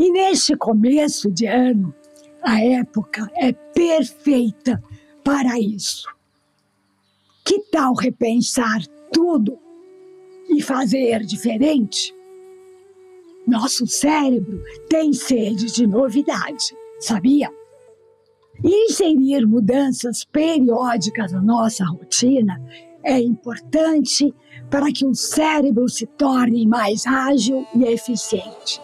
[0.00, 1.94] E neste começo de ano,
[2.42, 4.82] a época é perfeita
[5.22, 6.08] para isso.
[7.44, 8.80] Que tal repensar
[9.12, 9.58] tudo
[10.48, 12.14] e fazer diferente?
[13.46, 17.50] Nosso cérebro tem sede de novidade, sabia?
[18.64, 22.58] Inserir mudanças periódicas na nossa rotina
[23.04, 24.34] é importante
[24.70, 28.80] para que o cérebro se torne mais ágil e eficiente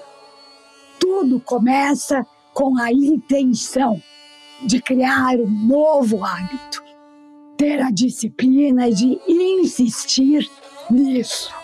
[1.16, 3.98] tudo começa com a intenção
[4.62, 6.84] de criar um novo hábito,
[7.56, 10.46] ter a disciplina de insistir
[10.90, 11.54] nisso,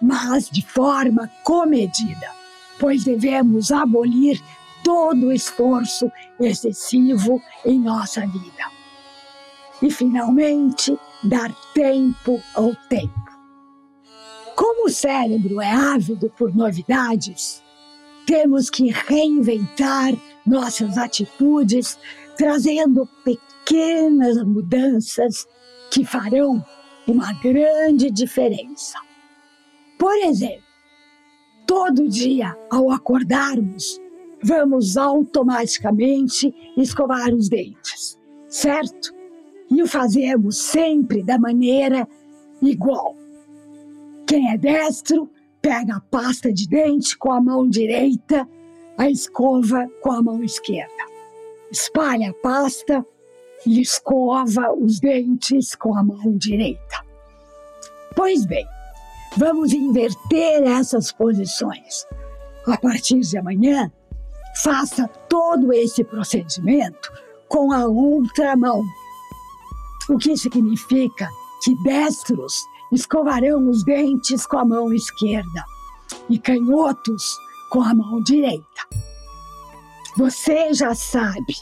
[0.00, 2.30] mas de forma comedida,
[2.78, 4.42] pois devemos abolir
[4.82, 6.10] todo esforço
[6.40, 8.70] excessivo em nossa vida.
[9.82, 13.26] E, finalmente, dar tempo ao tempo.
[14.54, 17.65] Como o cérebro é ávido por novidades,
[18.26, 20.12] temos que reinventar
[20.44, 21.98] nossas atitudes,
[22.36, 25.46] trazendo pequenas mudanças
[25.90, 26.62] que farão
[27.06, 28.98] uma grande diferença.
[29.96, 30.66] Por exemplo,
[31.66, 34.00] todo dia ao acordarmos,
[34.42, 39.14] vamos automaticamente escovar os dentes, certo?
[39.70, 42.06] E o fazemos sempre da maneira
[42.60, 43.16] igual.
[44.26, 45.30] Quem é destro
[45.66, 48.48] pega a pasta de dente com a mão direita,
[48.96, 50.92] a escova com a mão esquerda.
[51.72, 53.04] Espalha a pasta
[53.66, 57.04] e escova os dentes com a mão direita.
[58.14, 58.64] Pois bem,
[59.36, 62.06] vamos inverter essas posições.
[62.64, 63.90] A partir de amanhã,
[64.62, 67.12] faça todo esse procedimento
[67.48, 68.84] com a outra mão.
[70.08, 71.28] O que significa
[71.64, 72.54] que destros
[72.92, 75.64] escovarão os dentes com a mão esquerda
[76.28, 77.36] e canhotos
[77.70, 78.64] com a mão direita.
[80.16, 81.54] Você já sabe,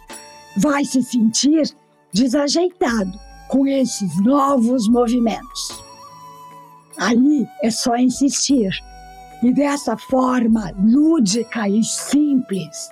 [0.58, 1.74] vai se sentir
[2.12, 3.18] desajeitado
[3.48, 5.82] com esses novos movimentos.
[6.96, 8.70] Aí é só insistir
[9.42, 12.90] e dessa forma lúdica e simples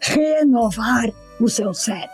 [0.00, 1.08] renovar
[1.40, 2.10] o seu cérebro.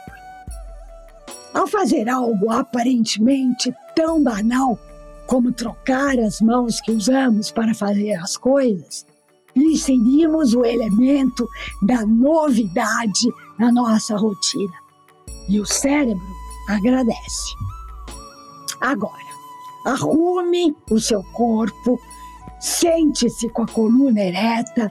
[1.54, 4.78] Ao fazer algo aparentemente tão banal
[5.26, 9.06] como trocar as mãos que usamos para fazer as coisas,
[9.54, 11.46] inserimos o elemento
[11.82, 13.28] da novidade
[13.58, 14.74] na nossa rotina.
[15.48, 16.22] E o cérebro
[16.68, 17.54] agradece.
[18.80, 19.32] Agora,
[19.84, 21.98] arrume o seu corpo,
[22.60, 24.90] sente-se com a coluna ereta,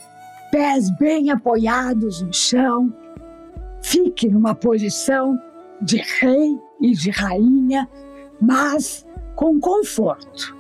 [0.51, 2.93] pés bem apoiados no chão,
[3.81, 5.37] fique numa posição
[5.81, 7.89] de rei e de rainha,
[8.39, 9.05] mas
[9.41, 10.55] com conforto.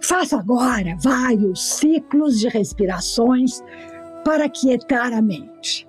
[0.00, 3.62] Faça agora vários ciclos de respirações
[4.24, 5.86] para quietar a mente.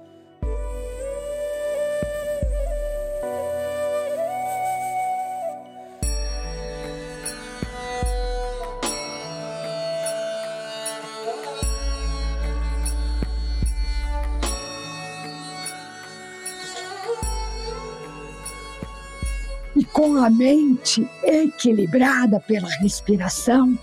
[19.98, 23.76] Com a mente equilibrada pela respiração,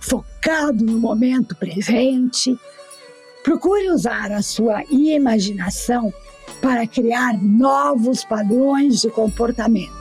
[0.00, 2.58] focado no momento presente,
[3.44, 6.12] procure usar a sua imaginação
[6.60, 9.92] para criar novos padrões de comportamento.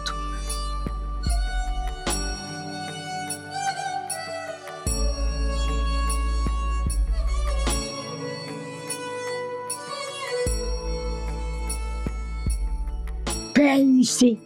[13.53, 14.39] Pense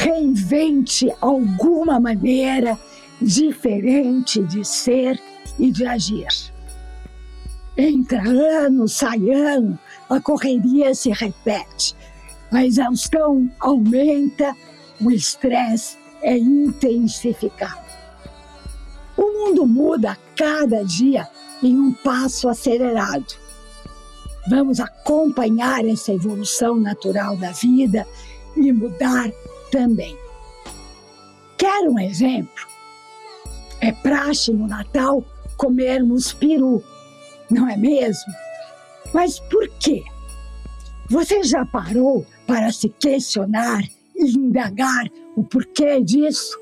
[0.00, 2.78] reinvente alguma maneira
[3.20, 5.20] diferente de ser
[5.58, 6.26] e de agir.
[7.76, 11.94] Entra ano, sai ano, a correria se repete,
[12.50, 14.56] a exaustão aumenta,
[15.02, 17.90] o estresse é intensificado.
[19.18, 21.28] O mundo muda a cada dia
[21.62, 23.34] em um passo acelerado.
[24.48, 28.06] Vamos acompanhar essa evolução natural da vida
[28.56, 29.30] e mudar
[29.70, 30.16] também.
[31.56, 32.66] Quer um exemplo?
[33.80, 35.24] É praxe no Natal
[35.56, 36.82] comermos peru,
[37.50, 38.32] não é mesmo?
[39.12, 40.02] Mas por quê?
[41.08, 43.82] Você já parou para se questionar
[44.14, 46.58] e indagar o porquê disso?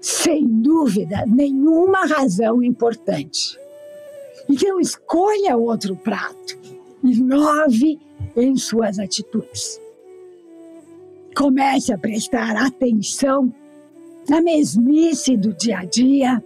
[0.00, 3.58] Sem dúvida, nenhuma razão importante.
[4.48, 6.58] Então escolha outro prato.
[7.02, 7.98] Inove
[8.36, 9.80] em suas atitudes.
[11.34, 13.52] Comece a prestar atenção
[14.28, 16.42] na mesmice do dia a dia,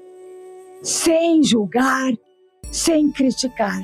[0.82, 2.12] sem julgar,
[2.72, 3.82] sem criticar.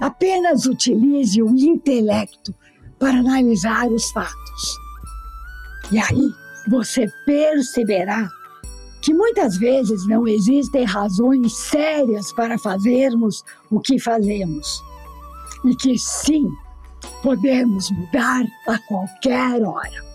[0.00, 2.54] Apenas utilize o intelecto
[2.98, 4.78] para analisar os fatos.
[5.92, 6.30] E aí
[6.68, 8.28] você perceberá
[9.02, 14.82] que muitas vezes não existem razões sérias para fazermos o que fazemos.
[15.64, 16.46] E que sim,
[17.22, 20.08] podemos mudar a qualquer hora.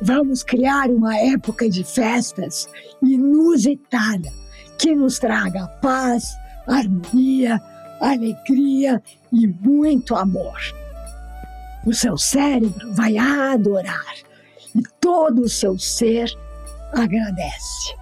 [0.00, 2.68] Vamos criar uma época de festas
[3.02, 4.30] inusitada
[4.78, 6.36] que nos traga paz,
[6.66, 7.60] harmonia,
[8.00, 9.02] alegria
[9.32, 10.58] e muito amor.
[11.84, 14.14] O seu cérebro vai adorar
[14.74, 16.30] e todo o seu ser
[16.92, 17.96] agradece.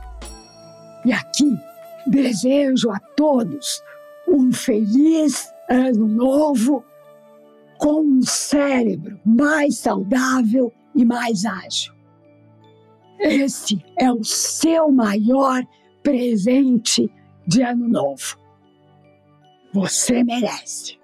[1.04, 1.56] E aqui
[2.06, 3.82] desejo a todos
[4.28, 6.84] um feliz ano novo
[7.78, 11.94] com um cérebro mais saudável e mais ágil.
[13.18, 15.62] Esse é o seu maior
[16.02, 17.10] presente
[17.46, 18.38] de ano novo.
[19.72, 20.98] Você merece.